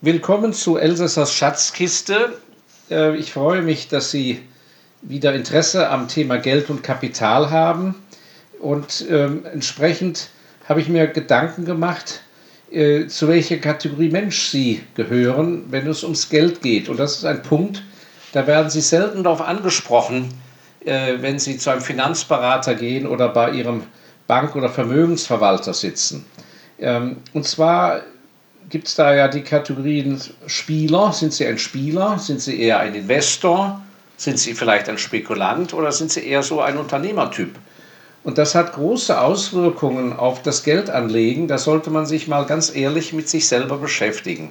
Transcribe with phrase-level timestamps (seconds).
[0.00, 2.38] Willkommen zu Elsässers Schatzkiste.
[2.88, 4.40] Äh, ich freue mich, dass Sie
[5.02, 7.96] wieder Interesse am Thema Geld und Kapital haben.
[8.60, 10.28] Und ähm, entsprechend
[10.68, 12.22] habe ich mir Gedanken gemacht,
[12.70, 16.88] äh, zu welcher Kategorie Mensch Sie gehören, wenn es ums Geld geht.
[16.88, 17.82] Und das ist ein Punkt,
[18.30, 20.32] da werden Sie selten darauf angesprochen,
[20.84, 23.82] äh, wenn Sie zu einem Finanzberater gehen oder bei Ihrem
[24.28, 26.24] Bank- oder Vermögensverwalter sitzen.
[26.78, 28.02] Ähm, und zwar
[28.68, 31.12] gibt es da ja die Kategorien Spieler.
[31.12, 32.18] Sind Sie ein Spieler?
[32.18, 33.82] Sind Sie eher ein Investor?
[34.16, 37.54] Sind Sie vielleicht ein Spekulant oder sind Sie eher so ein Unternehmertyp?
[38.24, 41.48] Und das hat große Auswirkungen auf das Geldanlegen.
[41.48, 44.50] Da sollte man sich mal ganz ehrlich mit sich selber beschäftigen.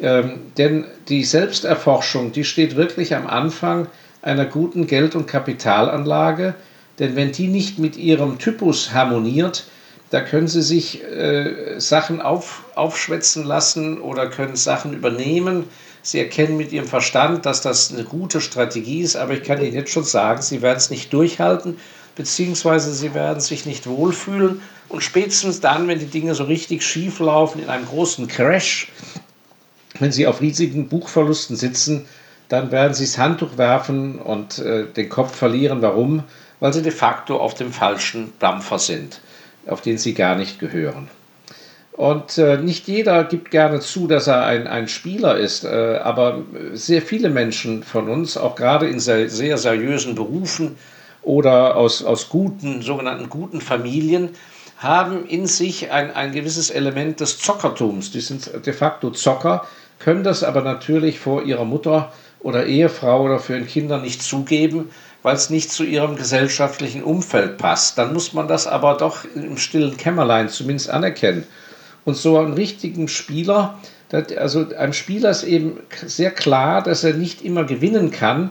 [0.00, 3.86] Ähm, denn die Selbsterforschung, die steht wirklich am Anfang
[4.22, 6.54] einer guten Geld- und Kapitalanlage.
[6.98, 9.64] Denn wenn die nicht mit ihrem Typus harmoniert,
[10.14, 15.64] da können Sie sich äh, Sachen auf, aufschwätzen lassen oder können Sachen übernehmen.
[16.02, 19.74] Sie erkennen mit Ihrem Verstand, dass das eine gute Strategie ist, aber ich kann Ihnen
[19.74, 21.78] jetzt schon sagen, Sie werden es nicht durchhalten,
[22.14, 24.62] beziehungsweise Sie werden sich nicht wohlfühlen.
[24.88, 28.92] Und spätestens dann, wenn die Dinge so richtig schief laufen, in einem großen Crash,
[29.98, 32.06] wenn Sie auf riesigen Buchverlusten sitzen,
[32.48, 35.82] dann werden Sie das Handtuch werfen und äh, den Kopf verlieren.
[35.82, 36.22] Warum?
[36.60, 39.20] Weil Sie de facto auf dem falschen Dampfer sind
[39.66, 41.08] auf den sie gar nicht gehören.
[41.92, 46.42] Und äh, nicht jeder gibt gerne zu, dass er ein, ein Spieler ist, äh, aber
[46.72, 50.76] sehr viele Menschen von uns, auch gerade in sehr, sehr seriösen Berufen
[51.22, 54.30] oder aus, aus guten, sogenannten guten Familien,
[54.76, 58.10] haben in sich ein, ein gewisses Element des Zockertums.
[58.10, 59.64] Die sind de facto Zocker,
[60.00, 64.90] können das aber natürlich vor ihrer Mutter oder Ehefrau oder für ihren Kinder nicht zugeben,
[65.24, 67.96] weil es nicht zu ihrem gesellschaftlichen Umfeld passt.
[67.96, 71.44] Dann muss man das aber doch im stillen Kämmerlein zumindest anerkennen.
[72.04, 73.78] Und so einen richtigen Spieler,
[74.36, 78.50] also einem Spieler ist eben sehr klar, dass er nicht immer gewinnen kann,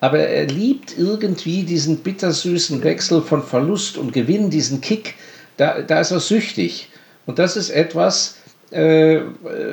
[0.00, 5.16] aber er liebt irgendwie diesen bittersüßen Wechsel von Verlust und Gewinn, diesen Kick,
[5.58, 6.88] da, da ist er süchtig.
[7.26, 8.36] Und das ist etwas,
[8.74, 9.20] äh,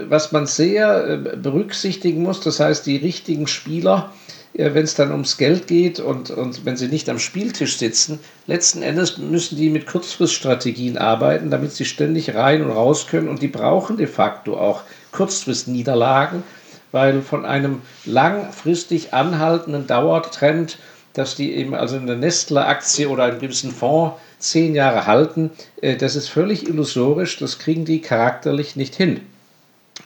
[0.09, 2.39] was man sehr äh, berücksichtigen muss.
[2.41, 4.11] Das heißt, die richtigen Spieler,
[4.53, 8.81] wenn es dann ums Geld geht und, und wenn sie nicht am Spieltisch sitzen, letzten
[8.81, 13.47] Endes müssen die mit Kurzfriststrategien arbeiten, damit sie ständig rein und raus können und die
[13.47, 14.81] brauchen de facto auch
[15.13, 16.43] Kurzfristniederlagen,
[16.91, 20.77] weil von einem langfristig anhaltenden Dauertrend,
[21.13, 25.51] dass die eben also eine Nestle-Aktie oder einen gewissen Fonds zehn Jahre halten,
[25.81, 29.21] äh, das ist völlig illusorisch, das kriegen die charakterlich nicht hin.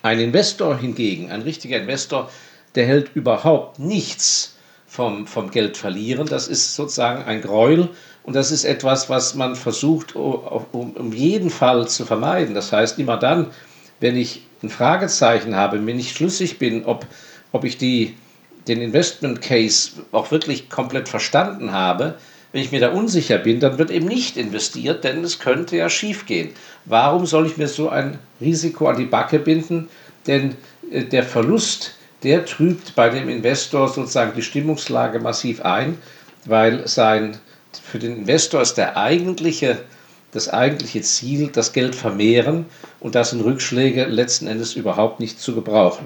[0.01, 2.29] Ein Investor hingegen, ein richtiger Investor,
[2.75, 4.55] der hält überhaupt nichts
[4.87, 6.27] vom, vom Geld verlieren.
[6.27, 7.89] Das ist sozusagen ein Gräuel
[8.23, 12.55] und das ist etwas, was man versucht, um, um jeden Fall zu vermeiden.
[12.55, 13.47] Das heißt, immer dann,
[13.99, 17.05] wenn ich ein Fragezeichen habe, wenn ich schlüssig bin, ob,
[17.51, 18.15] ob ich die,
[18.67, 22.15] den Investment Case auch wirklich komplett verstanden habe,
[22.55, 25.89] wenn ich mir da unsicher bin, dann wird eben nicht investiert, denn es könnte ja
[25.89, 26.51] schiefgehen.
[26.85, 29.89] Warum soll ich mir so ein Risiko an die Backe binden?
[30.25, 30.55] Denn
[30.89, 35.97] äh, der Verlust, der trübt bei dem Investor sozusagen die Stimmungslage massiv ein,
[36.45, 37.37] weil sein,
[37.83, 39.79] für den Investor ist der eigentliche,
[40.31, 42.67] das eigentliche Ziel das Geld vermehren
[43.01, 46.05] und das sind Rückschläge letzten Endes überhaupt nicht zu gebrauchen.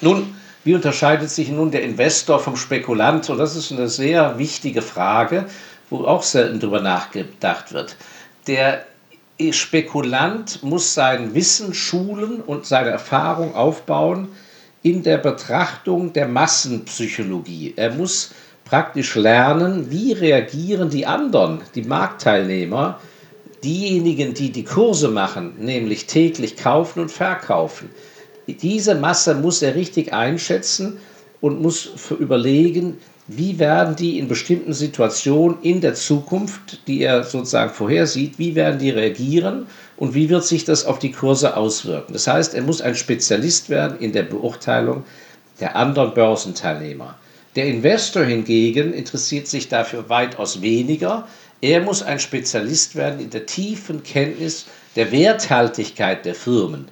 [0.00, 0.34] Nun,
[0.64, 3.28] wie unterscheidet sich nun der Investor vom Spekulant?
[3.28, 5.46] Und das ist eine sehr wichtige Frage,
[5.90, 7.96] wo auch selten darüber nachgedacht wird.
[8.46, 8.84] Der
[9.50, 14.28] Spekulant muss sein Wissen schulen und seine Erfahrung aufbauen
[14.82, 17.74] in der Betrachtung der Massenpsychologie.
[17.76, 18.32] Er muss
[18.64, 22.98] praktisch lernen, wie reagieren die anderen, die Marktteilnehmer,
[23.62, 27.90] diejenigen, die die Kurse machen, nämlich täglich kaufen und verkaufen.
[28.46, 30.98] Diese Masse muss er richtig einschätzen
[31.40, 37.72] und muss überlegen, wie werden die in bestimmten Situationen in der Zukunft, die er sozusagen
[37.72, 39.66] vorhersieht, wie werden die reagieren
[39.96, 42.12] und wie wird sich das auf die Kurse auswirken.
[42.12, 45.04] Das heißt, er muss ein Spezialist werden in der Beurteilung
[45.60, 47.16] der anderen Börsenteilnehmer.
[47.56, 51.26] Der Investor hingegen interessiert sich dafür weitaus weniger.
[51.60, 54.66] Er muss ein Spezialist werden in der tiefen Kenntnis
[54.96, 56.88] der Werthaltigkeit der Firmen.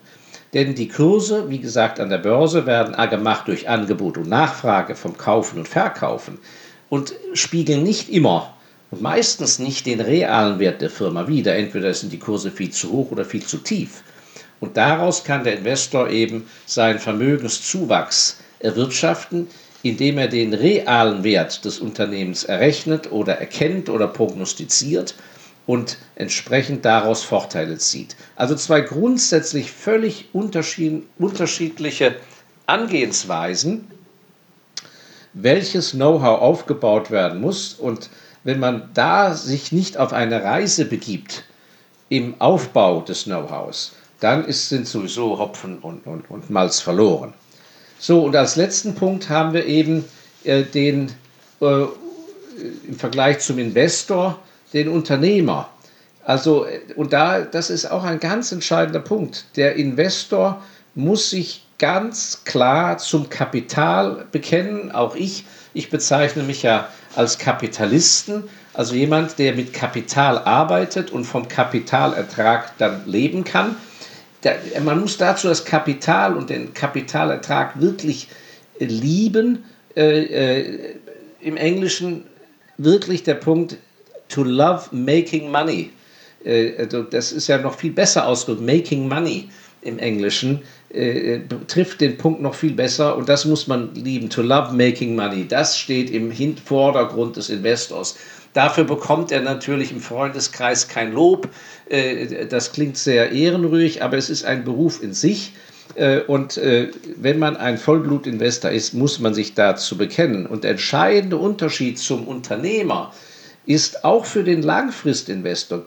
[0.55, 5.17] Denn die Kurse, wie gesagt, an der Börse werden gemacht durch Angebot und Nachfrage vom
[5.17, 6.39] Kaufen und Verkaufen
[6.91, 8.55] und spiegeln nicht immer
[8.91, 11.57] und meistens nicht den realen Wert der Firma wider.
[11.57, 14.03] Entweder sind die Kurse viel zu hoch oder viel zu tief.
[14.61, 19.49] Und daraus kann der Investor eben seinen Vermögenszuwachs erwirtschaften,
[19.83, 25.15] indem er den realen Wert des Unternehmens errechnet oder erkennt oder prognostiziert
[25.67, 28.17] und entsprechend daraus Vorteile zieht.
[28.37, 32.17] Also zwei grundsätzlich völlig unterschiedliche
[32.67, 33.88] Angehensweisen,
[35.35, 37.75] welches Know-how aufgebaut werden muss.
[37.75, 38.11] Und
[38.44, 41.44] wenn man da sich nicht auf eine Reise begibt
[42.08, 47.32] im Aufbau des Know-hows, dann ist, sind sowieso Hopfen und, und, und Malz verloren.
[47.99, 50.05] So, und als letzten Punkt haben wir eben
[50.44, 51.12] äh, den,
[51.61, 51.85] äh,
[52.87, 54.38] im Vergleich zum Investor,
[54.73, 55.69] den Unternehmer.
[56.25, 59.45] Also, äh, und da, das ist auch ein ganz entscheidender Punkt.
[59.57, 60.63] Der Investor
[60.95, 64.93] muss sich ganz klar zum Kapital bekennen.
[64.93, 71.25] Auch ich, ich bezeichne mich ja als Kapitalisten, also jemand, der mit Kapital arbeitet und
[71.25, 73.77] vom Kapitalertrag dann leben kann.
[74.85, 78.29] man muss dazu das Kapital und den Kapitalertrag wirklich
[78.79, 79.65] lieben.
[79.97, 80.95] Äh, äh,
[81.41, 82.25] Im Englischen
[82.79, 83.77] wirklich der Punkt
[84.32, 85.90] to love making money.
[86.44, 89.49] Äh, also das ist ja noch viel besser ausgedrückt, making money
[89.82, 90.62] im Englischen
[90.93, 94.29] äh, trifft den Punkt noch viel besser und das muss man lieben.
[94.29, 98.17] To love making money, das steht im Vordergrund des Investors.
[98.52, 101.49] Dafür bekommt er natürlich im Freundeskreis kein Lob.
[101.88, 105.52] Äh, das klingt sehr ehrenrührig, aber es ist ein Beruf in sich.
[105.94, 110.46] Äh, und äh, wenn man ein Vollblutinvestor ist, muss man sich dazu bekennen.
[110.46, 113.31] Und der entscheidende Unterschied zum Unternehmer ist
[114.03, 115.87] auch für den Langfristinvestor,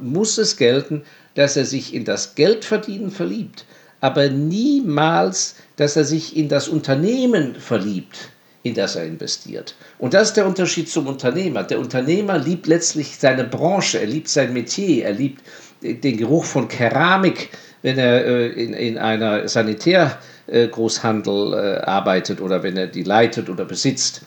[0.00, 1.02] muss es gelten,
[1.34, 3.64] dass er sich in das Geldverdienen verliebt,
[4.00, 8.30] aber niemals, dass er sich in das Unternehmen verliebt,
[8.62, 9.74] in das er investiert.
[9.98, 11.62] Und das ist der Unterschied zum Unternehmer.
[11.62, 15.42] Der Unternehmer liebt letztlich seine Branche, er liebt sein Metier, er liebt
[15.82, 17.50] den Geruch von Keramik,
[17.82, 23.64] wenn er äh, in, in einer Sanitärgroßhandel äh, arbeitet oder wenn er die leitet oder
[23.64, 24.22] besitzt.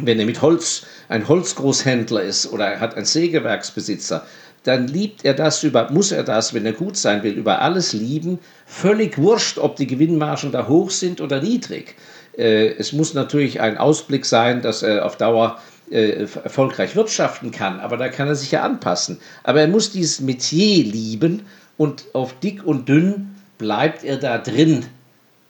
[0.00, 4.26] Wenn er mit Holz ein Holzgroßhändler ist oder er hat einen Sägewerksbesitzer,
[4.64, 7.92] dann liebt er das über, muss er das, wenn er gut sein will, über alles
[7.92, 8.38] lieben.
[8.66, 11.94] Völlig wurscht, ob die Gewinnmargen da hoch sind oder niedrig.
[12.36, 15.58] Äh, es muss natürlich ein Ausblick sein, dass er auf Dauer
[15.90, 19.18] äh, erfolgreich wirtschaften kann, aber da kann er sich ja anpassen.
[19.42, 21.46] Aber er muss dieses Metier lieben
[21.76, 24.84] und auf dick und dünn bleibt er da drin.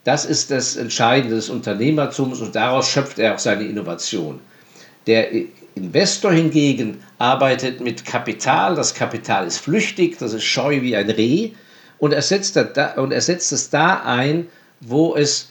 [0.03, 4.39] Das ist das Entscheidende des Unternehmertums und daraus schöpft er auch seine Innovation.
[5.07, 5.29] Der
[5.75, 8.75] Investor hingegen arbeitet mit Kapital.
[8.75, 11.51] Das Kapital ist flüchtig, das ist scheu wie ein Reh
[11.99, 14.47] und er setzt, da, und er setzt es da ein,
[14.79, 15.49] wo es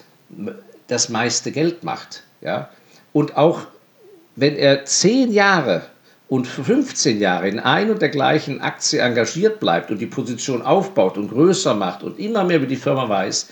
[0.86, 2.22] das meiste Geld macht.
[2.40, 2.70] Ja?
[3.12, 3.60] Und auch
[4.36, 5.82] wenn er zehn Jahre
[6.28, 11.16] und 15 Jahre in ein und der gleichen Aktie engagiert bleibt und die Position aufbaut
[11.16, 13.48] und größer macht und immer mehr über die Firma weiß,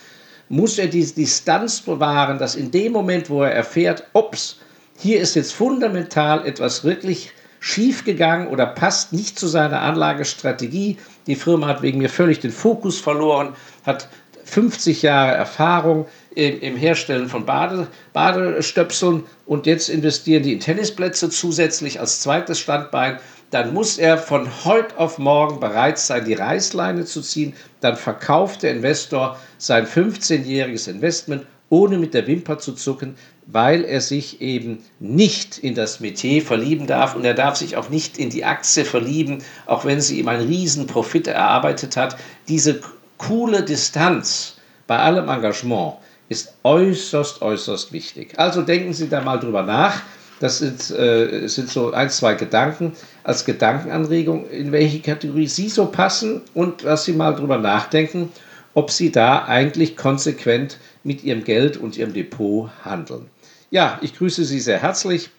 [0.49, 4.59] muss er diese Distanz bewahren, dass in dem Moment, wo er erfährt, ups,
[4.99, 10.99] hier ist jetzt fundamental etwas wirklich schiefgegangen oder passt nicht zu seiner Anlagestrategie.
[11.27, 13.55] Die Firma hat wegen mir völlig den Fokus verloren,
[13.85, 14.09] hat
[14.45, 21.29] 50 Jahre Erfahrung im, im Herstellen von Bade, Badestöpseln und jetzt investieren die in Tennisplätze
[21.29, 23.19] zusätzlich als zweites Standbein.
[23.56, 27.55] Dann muss er von heute auf morgen bereit sein, die Reißleine zu ziehen.
[27.81, 33.17] Dann verkauft der Investor sein 15-jähriges Investment ohne mit der Wimper zu zucken,
[33.47, 37.88] weil er sich eben nicht in das Metier verlieben darf und er darf sich auch
[37.88, 42.19] nicht in die Aktie verlieben, auch wenn sie ihm einen riesen Profit erarbeitet hat.
[42.49, 42.82] Diese
[43.17, 45.94] coole Distanz bei allem Engagement
[46.29, 48.38] ist äußerst, äußerst wichtig.
[48.38, 50.02] Also denken Sie da mal drüber nach.
[50.40, 52.93] Das sind, äh, sind so ein, zwei Gedanken
[53.25, 58.31] als Gedankenanregung, in welche Kategorie Sie so passen und dass Sie mal drüber nachdenken,
[58.75, 63.31] ob Sie da eigentlich konsequent mit Ihrem Geld und Ihrem Depot handeln.
[63.71, 65.31] Ja, ich grüße Sie sehr herzlich,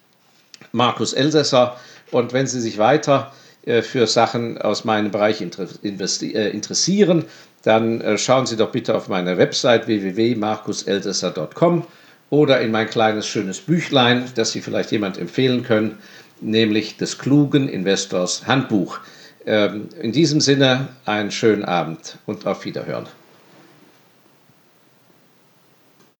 [0.72, 1.78] Markus Elsässer.
[2.12, 3.32] Und wenn Sie sich weiter
[3.66, 7.26] äh, für Sachen aus meinem Bereich äh, interessieren,
[7.64, 11.86] dann äh, schauen Sie doch bitte auf meine Website www.markuselsässer.com
[12.30, 15.98] oder in mein kleines schönes Büchlein, das Sie vielleicht jemand empfehlen können,
[16.42, 19.00] nämlich des klugen Investors Handbuch.
[19.46, 23.08] Ähm, in diesem Sinne einen schönen Abend und auf Wiederhören.